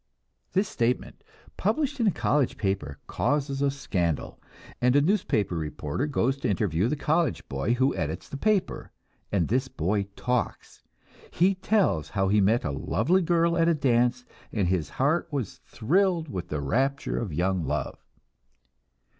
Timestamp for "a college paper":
2.07-2.97